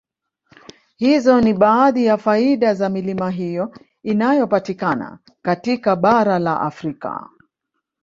Hizo 0.97 1.41
ni 1.41 1.53
baadhi 1.53 2.05
ya 2.05 2.17
faida 2.17 2.73
za 2.73 2.89
milima 2.89 3.29
hiyo 3.29 3.75
inayopatikana 4.03 5.19
katika 5.41 5.95
bara 5.95 6.39
la 6.39 6.61
Afrika 6.61 7.29